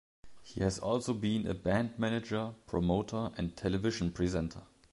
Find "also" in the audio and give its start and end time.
0.79-1.13